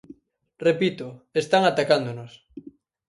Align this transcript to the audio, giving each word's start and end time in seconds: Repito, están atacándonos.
Repito, 0.67 1.05
están 1.41 1.63
atacándonos. 1.65 2.31